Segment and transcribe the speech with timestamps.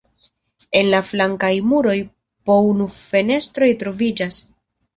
[0.79, 1.95] En la flankaj muroj
[2.49, 4.45] po unu fenestroj troviĝas.